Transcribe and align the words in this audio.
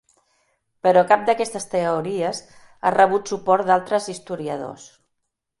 Però 0.87 1.03
cap 1.11 1.27
d'aquestes 1.27 1.69
teories 1.75 2.41
ha 2.91 2.95
rebut 2.97 3.35
suport 3.35 3.71
d'altres 3.71 4.11
historiadors. 4.15 4.91